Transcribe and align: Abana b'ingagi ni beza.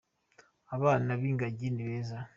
Abana 0.75 1.09
b'ingagi 1.19 1.67
ni 1.71 1.83
beza. 1.89 2.17